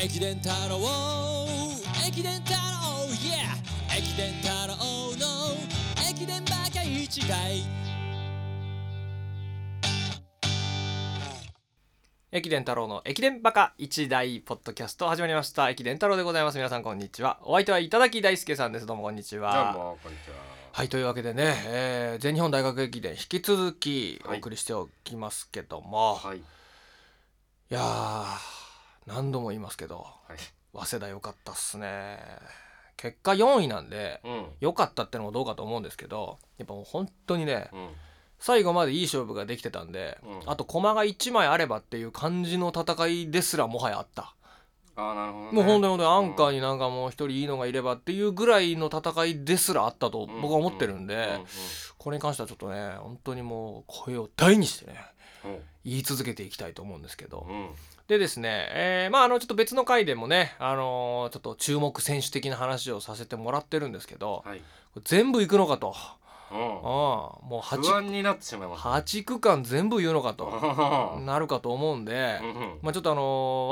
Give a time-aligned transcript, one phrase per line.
[0.00, 0.78] 駅伝太郎
[2.06, 2.58] 駅伝太郎
[3.18, 4.76] Yeah 駅伝太郎
[5.16, 5.56] の
[6.08, 7.64] 駅伝バカ一台
[12.30, 15.68] 駅伝太郎の駅伝バカ一大ポッドキャスト始まりました。
[15.68, 16.58] 駅伝太郎でございます。
[16.58, 17.40] 皆さんこんにちは。
[17.42, 18.86] お相手はいただき大輔さんです。
[18.86, 20.36] どうもこんにちどうはもこんにちは。
[20.70, 26.40] はいというわけでね、えー全日本大学駅伝引き続きおはい送りしておきますけども、い、はい
[27.68, 28.57] やー
[29.08, 30.38] 何度も言いますけどはい。
[30.74, 32.18] 早稲田良かったっすね。
[32.96, 34.46] 結果4位なんでうん。
[34.60, 37.88] 良かったってのもどうかと思うんですけどやっぱもう本当にねうん。
[38.38, 40.50] 最後までいい勝負ができてたんで、うん。
[40.50, 44.34] あと駒が1枚あればっていう感じの戦いですらもはやあった、
[44.94, 45.52] ああなるほど、ね。
[45.52, 51.40] もう本当に本当にアンカーになんかもう一人いいのがいればっていうぐらいの戦いですらあったと僕は思ってるんで、
[51.98, 55.17] これに関してはちょっとね本当にもう声を大にしてねうん
[55.84, 57.68] 言い続けていきたいと思うんですけど、うん。
[58.08, 64.62] でですね、えーまああのちょっと別の回でもね、あのーちょっと注目選手的な話をさせてもらってるんですけど、はい。
[65.04, 65.94] 全部行くのかと、
[66.50, 66.58] うん。
[66.58, 66.84] ああ
[67.46, 68.82] もう不 8, 安になってしまいます。
[68.82, 70.46] 8区間全部言うのかと。
[71.16, 73.22] う んなるかと思うんで、うんまあ、ちょっとあの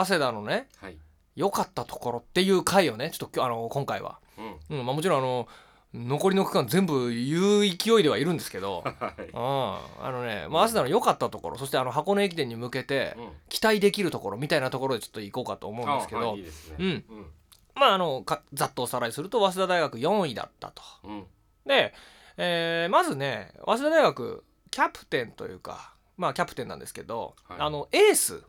[0.00, 0.96] ー早稲田のねはい。
[1.36, 4.42] 良かったところっていう回をねちょっとあの今回は、う
[4.74, 4.78] ん。
[4.78, 4.86] うん。
[4.86, 5.48] まあ、もちろんあの
[5.92, 8.84] 残りの区間全部言う勢いではいるんですけど。
[9.00, 9.22] はい。
[9.22, 9.36] うん。
[9.36, 16.76] あのね、まあ、早稲田の良かったところそしてあの箱根駅伝に向けてうん期待できるところみたいなところでちょっと行こうかと思うんですけど、あはいいいですね。
[16.78, 17.26] うん。
[17.74, 20.82] まああのかざっとおさらいすると早稲田大学4位だったと。
[21.04, 21.10] うん。
[21.10, 21.26] うん
[21.66, 21.94] で、
[22.36, 27.60] えーまずね早稲田大学キャプテンというかまあキャプテンなんですけど、はい。
[27.60, 28.42] あのエース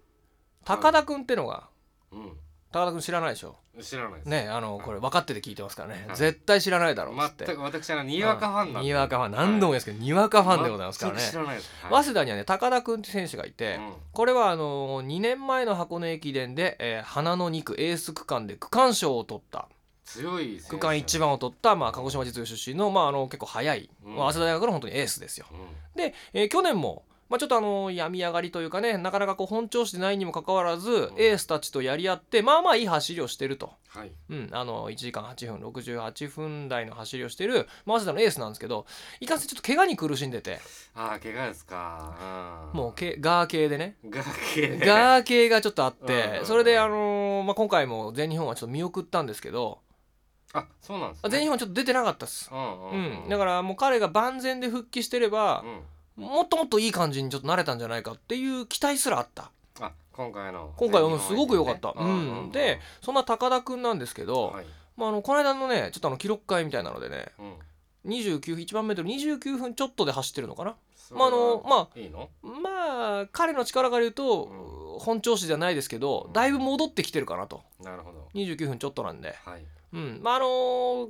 [0.64, 1.67] 高田君ってのが、
[2.12, 2.17] う
[2.72, 3.55] 高田君知らないでしょ？
[3.77, 3.81] ん。
[3.81, 4.25] 知らないです。
[4.27, 4.86] ねあのはい。
[4.86, 6.17] これ分かってて聞いてますからね、はい。
[6.17, 7.45] 絶対知らないだろうっつって。
[7.45, 8.88] 全く私はにわかファンなんで。
[8.88, 9.31] にわかファン。
[9.31, 11.19] 何度も言うんですけど、にわかファンでございますからね。
[11.19, 11.69] 全く知らないです。
[11.89, 13.94] 早稲田にはね高田君って選手がいて、うん。
[14.13, 19.67] これはあの2年前の箱根駅伝で、えー花の2区エース区間で区間賞を取った。
[20.06, 20.69] 強い選手。
[20.72, 24.16] 区間1番を取った、まあ、鹿児島実業出身の,、まあ、あの結構速い、うん。
[24.16, 25.45] まあ早稲田大学の本当にエースですよ。
[25.51, 25.57] うん。
[25.95, 33.72] で、えー去年も、まあ、ちょっとあの病み上がりというかねなかなかこう本調子でないにもかかわらず、エースたちとやり合ってまあまあいい走りをしてると。
[33.88, 34.12] はい。
[34.30, 38.86] うん、あの1時間8分68分台の走りをしてる、まあ、早稲田のエースなんですけど
[39.19, 40.59] いかんせんちょっと怪我に苦しんでて
[40.94, 42.69] ああ怪我ですか。
[42.74, 44.78] うんもうけガー系でねガー系。
[44.86, 49.80] ガー系がちょっとあってうんそれで、あのーまあ、今回も全日本はちょっと見送ったんですけど
[50.53, 51.22] あそうなんですね。
[51.24, 52.50] あ全日本ちょっと出てなかったっす。
[52.52, 55.81] うんううんん、だからもう彼が万全で復帰してればう、ん。
[56.16, 59.51] もっともっといい感じにちょっとなれたんじゃないかっていう期待すらあった。
[59.79, 61.94] あ今回の今回はすごく良かった。
[61.97, 62.39] 全日本駅伝ね。
[62.41, 62.51] うん。
[62.51, 64.66] でそんな高田君なんですけど、はい。
[64.97, 68.11] まあ、あのこの間のねちょっとあの記録会みたいなのでねうん。
[68.11, 70.75] 29 1番メートル29分ちょっとで走ってるのかな？
[71.11, 72.29] まああのまいいの？
[72.41, 77.61] まあ彼の力から言うと、本調子じゃないですけどだいぶ戻ってきてるかなと。
[77.83, 78.27] なるほど。
[78.33, 79.66] 29分ちょっとなんで、はい。
[79.94, 81.09] うん、まああの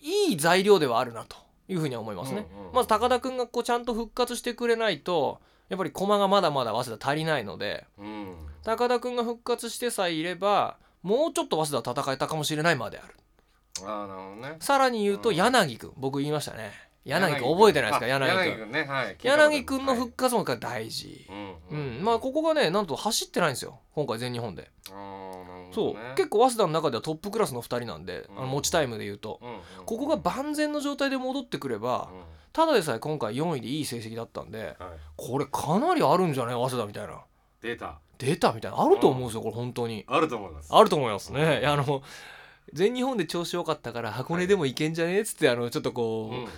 [0.00, 1.36] いい材料ではあるなと
[1.70, 2.46] いうふうには思いますね。
[2.52, 8.36] うんうんまず高田君がこうちゃんと復活してくれないとやっぱり駒がまだまだ早稲田足りないのでうん。
[8.64, 13.14] 高田君が復活してさえいればもうちょっと早稲田は戦えたかもしれないまである。
[13.86, 14.56] ああなるほどね。
[14.60, 15.36] さらに言うとうん。
[15.36, 16.72] 柳君僕言いましたね
[17.04, 18.06] 柳君覚えてないですか？
[18.06, 18.84] あ柳君柳君ね。
[18.84, 19.16] はい。
[19.22, 21.26] 柳君のはい復活も大事、
[21.70, 22.00] ううん。
[22.00, 22.04] ん。
[22.04, 23.80] まあここがねなんと走ってないんですよ。
[23.94, 25.94] 今回全日本で、あーなるほそう。
[26.16, 29.60] 結構早稲田の中ではトップクラスの2人なんで、あのうん持ちタイムで言うと、うんうん。
[29.86, 32.20] ここが万全の状態で戻ってくれば、うん。
[32.52, 34.76] ただでさえ今回4位でいい成績だったんではい。
[35.16, 36.54] これかなりあるんじゃない？
[36.54, 37.20] 早稲田みたいな。
[37.62, 37.98] 出た。
[38.18, 38.82] 出たみたいな。
[38.82, 40.04] あると思うんですよこれ本当に。
[40.06, 40.68] あると思います。
[40.70, 41.62] あると思いますね。
[41.64, 42.02] あの
[42.72, 45.16] 全日本で調子良かったから箱根でもいけんじゃね？
[45.16, 46.48] えっつってあのちょっとこう、うん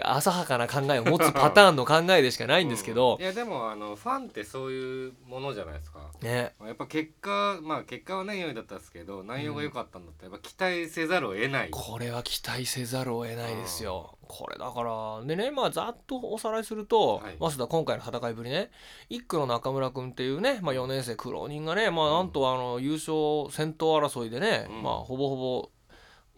[0.00, 3.16] 浅はかな考えを持つパターンの考えでしかないんですけど。
[3.16, 3.22] うん。
[3.22, 6.10] い、やでもあのファンってそういうものじゃないですか。
[6.22, 6.54] ね。
[6.64, 11.68] やっぱ結果まあ結果はね4位だったんですけど内容が良かったんだったらやっぱ期待せざるを得ない。
[11.70, 14.16] これは期待せざるを得ないですよ。
[14.28, 17.36] これだからでねまあざっとおさらいすると、はい。
[17.38, 18.70] 早稲田今回の戦いぶりね
[19.10, 24.82] 1区の中村君っていうね、まあ、4年生苦労人がね、まあ、なんとあの優勝先頭争いでね、うん。
[24.82, 25.70] まあ、ほぼほぼ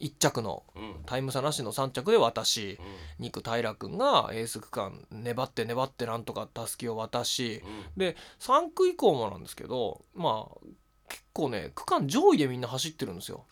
[0.04, 0.94] 1着のうん。
[1.06, 2.78] タイム差なしの3着で渡し
[3.18, 3.26] うん。
[3.26, 7.62] 2区平君がエース区間粘って粘ってなんとかたすきを渡し
[7.96, 10.66] で3区以降もなんですけどまあ
[11.08, 13.46] 結構ね区間上位でみんな走ってるんですよ。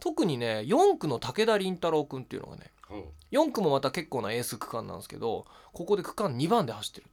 [0.00, 3.04] 特にね4区の武田凛太郎君っていうのがねうん。
[3.32, 7.06] 4区もまた結構なエース区間なんですけどここで区間2番で走ってる。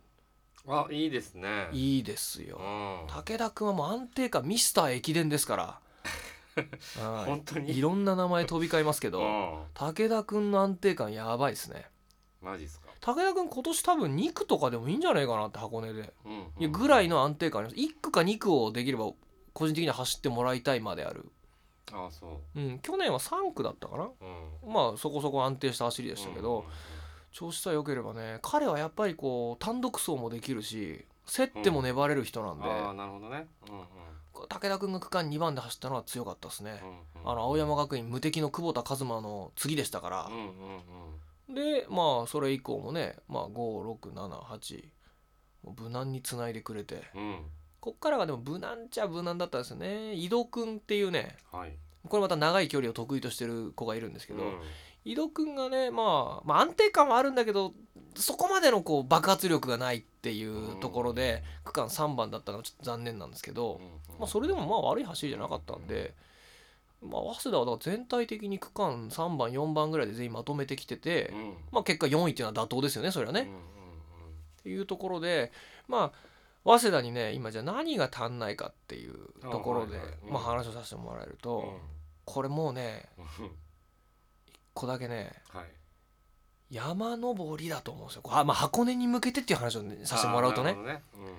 [0.67, 1.69] あいいですね。
[1.71, 2.57] いいですよ。
[2.59, 3.07] うん。
[3.07, 5.63] 武田君はもう安定感ミスター駅伝ですから。
[5.63, 5.79] は
[7.25, 7.71] 本当に？
[7.71, 11.85] いいろんな名前飛び交いますけどうん武田君の安定感やばいですね。
[12.41, 12.87] マジっすか？
[13.01, 16.13] 武田君今年多分2区とかでもいいんじゃないかなって箱根で。
[16.25, 17.81] うんいやぐらいの安定感あります。
[17.81, 19.11] 1区か2区をできれば
[19.53, 21.29] 個人的には走ってもらいたいまである、
[21.91, 22.59] ああそう。
[22.59, 24.03] うん、去年は3区だったかな。
[24.03, 24.73] うん。
[24.73, 26.65] まあそこそこ安定した走りでしたけど、
[27.31, 33.47] 調子さえ良ければね彼はやっぱりこう単独走もできるし競っても粘れる人なんで、ああなるほどね。
[33.69, 33.85] うんうん。
[34.47, 40.25] 武田君が区間2番で走ったのは強かったですね、うんうんあの青山学院無敵の久保田和馬の次でしたから。
[40.25, 40.43] うん、うん
[41.47, 41.55] うん。
[41.55, 44.83] でまあそれ以降もね、まあ、5678
[45.77, 47.03] 無難につないでくれて。
[47.13, 47.45] うん。
[47.81, 50.13] こっからがでも無難っちゃ無難だったんですよね。
[50.13, 51.77] 井戸君っていうねはい。
[52.07, 54.59] これまた長い距離を得意としてる子がいるんですけど、うん
[55.05, 57.73] 井戸君がね、まあ、まあ安定感はあるんだけど
[58.15, 63.79] そこまでのこう爆発力がないっていうところで区間3番だったのがちょっと残念なんですけど、
[64.19, 66.13] まあ、それでもまあ悪い走りじゃなかったんで、
[67.01, 71.53] まあ、早稲田はだから全体的に区間3番4番ぐらいで全員まとめてきてて、うん。
[71.71, 73.47] まあ、結果4位っていうのは妥当ですよねそれはね。
[74.59, 75.53] っていうところで
[75.87, 76.29] まあ
[76.65, 79.97] 早稲田にね今じゃあ何が足んないかっていうところで
[80.29, 81.77] まあ話をさせてもらえると、うん。
[82.25, 83.05] これもうね
[83.39, 83.45] うん。
[83.45, 83.49] 1
[84.79, 85.65] 個だけねはい。
[86.71, 88.23] 山登りだと思うんですよ。
[88.25, 90.71] あまあ、箱根に向けてっていう話をね、させてもらうとね。
[90.71, 91.33] あーなるほどね。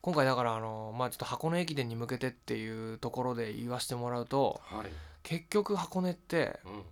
[0.00, 4.88] 今回だからあのまあちょっと箱根駅伝に向けてっていうところで言わせてもらうとうんはい。
[5.24, 6.82] 結局箱根ってうん。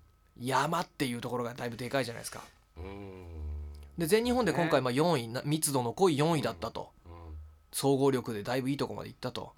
[0.47, 2.41] 山っていうところがだいぶでかいじゃないですか。
[2.77, 3.27] うん。
[3.97, 6.91] で全日本で今回ねまあ4位な密度の濃い4位だったと。
[7.07, 7.13] うん。
[7.71, 9.53] 総合力でだいぶいいとこまで行ったと。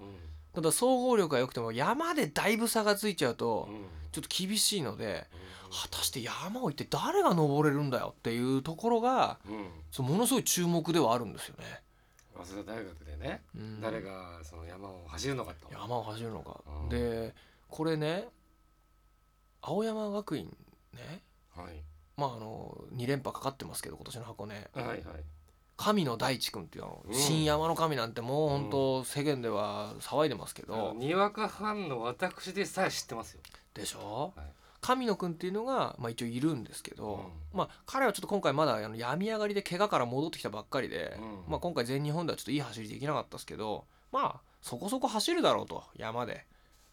[0.56, 3.84] うんただ総合力が良くても山でだいぶ差がついちゃうとうん。
[4.12, 5.26] ちょっと厳しいので
[5.68, 5.70] うん。
[5.70, 9.38] 果たして山を行って誰が登れるんだよっていうところが
[9.98, 11.64] ものすごい注目ではあるんですよね。
[12.34, 13.80] 早稲田大学でねうん。
[13.80, 15.68] 誰がその山を走るのかと。
[15.70, 16.60] 山を走るのか。
[16.82, 16.88] うん。
[16.88, 17.34] で
[17.68, 18.28] これね
[19.60, 20.46] 青山学院
[20.94, 21.22] ね。
[21.54, 21.82] はい。
[22.16, 24.54] まああの2連覇かかってますけど今年の箱根。
[24.54, 25.02] はいはい
[25.76, 27.14] 神野大地君っていうあの、うん。
[27.14, 33.40] 新山の神なんてもう本当世間では騒いでますけど、にわかファンの私でさえ知ってますよ。
[33.74, 34.46] でしょ、はい。
[34.80, 37.58] 神野君っていうのが、まあ、一応いるんですけど、うん。
[37.58, 41.50] まあ彼はちょっと今回まだあの病み上がりで怪我から戻ってきたばっかりで、うん。
[41.50, 46.44] まあ、今回全日本ではちょっといい走りできなかったですけどまあそこそこ走るだろうと山で。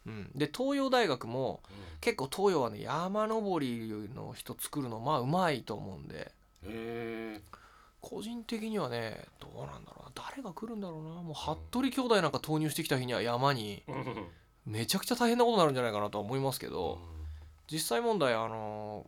[0.06, 1.62] うん、で東洋大学も
[2.02, 6.34] 結構東洋はね山登りの人作るのまあうまいと思うんで。
[6.64, 7.42] へえ
[8.04, 10.12] 個人的にはねどうなんだろうな。
[10.14, 11.22] 誰が来るんだろうな。
[11.22, 14.28] もう服部兄弟なんか投入してきた日には山にうん
[14.66, 17.00] めちゃくちゃ大変なことになるんじゃないかなとは思いますけど
[17.72, 19.08] 実際問題あの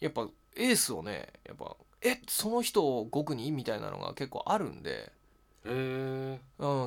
[0.00, 3.50] やっぱエースをねやっぱえその人を5区に？
[3.52, 5.12] みたいなのが結構あるんで、
[5.64, 6.40] うん、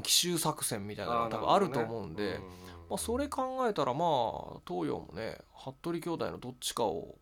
[0.04, 2.40] 奇襲作戦みたいなのが多分あると思うんで。
[2.90, 7.16] まあ、それ考えたらまあ東洋もね服部兄弟のどっちかを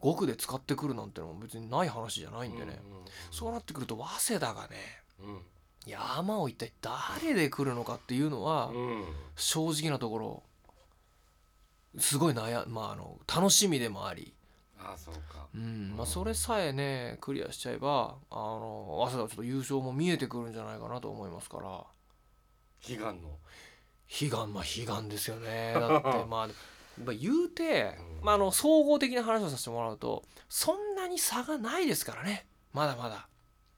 [0.00, 2.80] 5区で使ってくるなんてのも別にない話じゃないんでね、
[3.30, 4.76] そうなってくると早稲田がね
[5.20, 5.40] うん。
[5.86, 9.04] 山を一体誰で来るのかっていうのはうん。
[9.36, 10.42] 正直なところ
[11.98, 14.32] すごい悩まああの楽しみでもあり、
[14.78, 15.48] ああそうか。
[15.54, 15.94] うん。
[15.96, 21.84] まあ、それさえねクリアしちゃえばあの早稲田はちょっと優勝も見えてくるんじゃないかなと思いますから。
[22.88, 23.28] 悲願の。
[24.20, 25.72] 悲願まあ悲願ですよね。
[25.74, 26.48] だってまあ
[26.98, 28.24] まあ言うて、うん。
[28.24, 32.46] まあ、あの総合的な話をさせてもらうとそんなに差がないですからね。
[32.72, 33.28] まだまだ、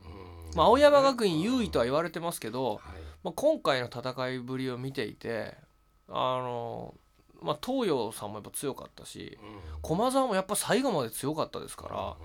[0.04, 0.56] うん。
[0.56, 2.80] まあ、青山学院優位とは言われてますけど、はい。
[3.22, 5.54] まあ、今回の戦いぶりを見ていて
[6.08, 6.94] あの、
[7.40, 9.80] まあ、東洋さんもやっぱ強かったしうん。
[9.80, 12.16] 駒澤もやっぱ最後まで強かったですから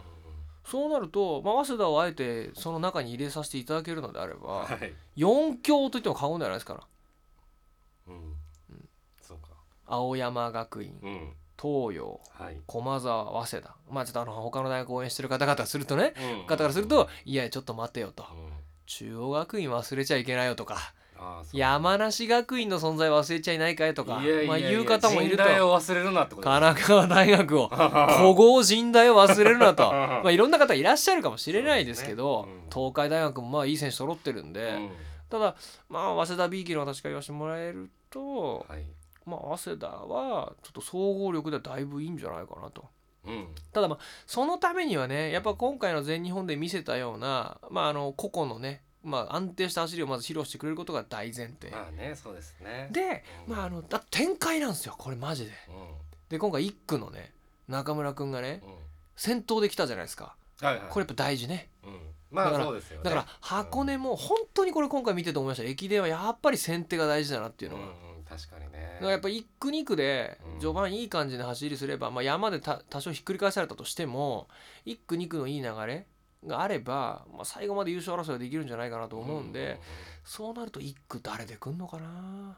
[0.65, 4.94] そうなると、まあ、早稲田をあえてその中に入れさせていただけるのであればはい。
[5.15, 6.84] 4強といっても過言ではないですから
[9.88, 11.34] 青山学院うん。
[11.60, 12.58] 東洋はい。
[12.67, 13.75] 駒澤早稲田。
[13.89, 16.46] まあちょっとあの他の大学応援してる方々するとねうん。
[16.46, 18.25] 方からするといやちょっと待てよと。
[18.32, 18.50] うん。
[18.86, 20.94] 中央学院忘れちゃいけないよとか
[21.51, 25.44] 山梨学院の存在忘れちゃいないかいとかまあ言う方もいると。
[25.44, 27.67] 忘れるなってこと神奈川大学を
[28.17, 29.91] 古豪人大を忘れるなと。
[29.91, 32.51] まあいろんな方いらっしゃるかもしれないですけどね。
[32.51, 32.70] うん。
[32.70, 34.91] 東海大学もまあいい選手揃ってるんで、うん。
[35.29, 35.56] ただ
[35.89, 38.84] まあ早稲田 B 期の私から言わせてもらえると、はい
[39.27, 42.86] まあ早稲田はちょっと総合力ではだいぶいいんじゃないかなと。
[43.25, 43.48] うん。
[43.74, 52.88] ただまあそのためにはねやっぱ今回の全日本で見せたような、まあ、あの個々のね、まあ、安定した走りをまず披露してくれることが大前提、まあねそうですね。
[52.91, 53.55] で、うん。
[53.55, 55.51] まあ、あのだ展開なんですよこれマジで。
[55.51, 57.34] うで今回1区のね
[57.67, 58.60] 中村君がねんうん。
[59.17, 60.36] 先頭で来たじゃないですか。
[60.62, 60.88] はいはい。
[60.89, 61.69] これやっぱ大事ね。
[61.84, 62.00] うん。
[62.31, 63.03] まだからあそうですよね。
[63.03, 65.63] だから箱根も本当にこれ今回見てて思いました。
[65.63, 67.84] 駅伝はやっぱり先手が大事だなっていうのが。
[67.84, 68.07] うんうん
[68.38, 69.00] 確かにね。
[69.01, 70.60] やっぱ1区2区でうん。
[70.60, 74.48] 序盤いい感じで走りすれば、まあ、山でた多少ひっくり返されたとしても
[74.86, 76.06] 1区2区のいい流れ
[76.46, 79.79] があれば、まあ、最後まで優勝争いはできるんじゃないかなと思うんで、
[80.24, 82.58] そうなると1区誰で来んのかな？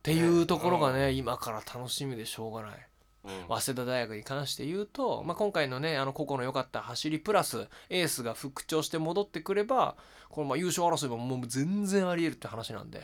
[0.00, 2.88] っていうところがね今から楽しみでしょうがない。
[3.24, 3.30] うん。
[3.48, 9.96] 早稲田大学に関して言うと、まあ、今回のねあの個々の良かった走りプラスエースが復調して戻ってくれば
[10.28, 13.02] これまあ優勝争いももう全然ありえるって話なんで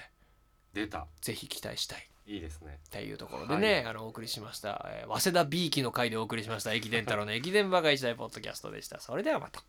[0.75, 1.07] 出た。
[1.21, 2.07] ぜひ期待したい。
[2.27, 2.79] いいですね。
[2.87, 9.01] っていうところでね、あのお送りしました、えー早稲田 B 期の回でお送りしました駅伝太郎の駅伝バカ一大ポッドキャストでした。
[9.01, 9.63] それではまた。